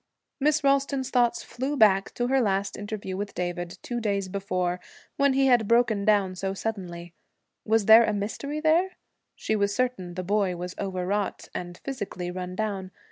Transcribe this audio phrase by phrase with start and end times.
[0.39, 4.79] Miss Ralston's thoughts flew back to her last interview with David, two days before,
[5.17, 7.13] when he had broken down so suddenly.
[7.65, 8.93] Was there a mystery there?
[9.35, 12.89] She was certain the boy was overwrought, and physically run down.